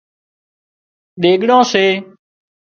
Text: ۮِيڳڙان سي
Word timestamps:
ۮِيڳڙان 1.21 1.61
سي 1.71 1.85